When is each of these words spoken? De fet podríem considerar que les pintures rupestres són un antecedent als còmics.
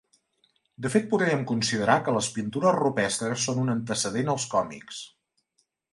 De 0.85 0.89
fet 0.93 1.03
podríem 1.11 1.43
considerar 1.51 1.97
que 2.07 2.15
les 2.15 2.29
pintures 2.37 2.77
rupestres 2.79 3.45
són 3.45 3.61
un 3.65 3.73
antecedent 3.75 4.33
als 4.35 4.49
còmics. 4.55 5.07